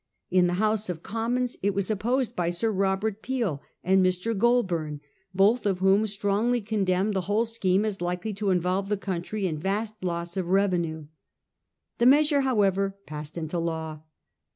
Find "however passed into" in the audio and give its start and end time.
12.41-13.59